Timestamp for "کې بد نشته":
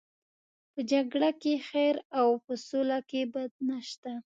3.09-4.11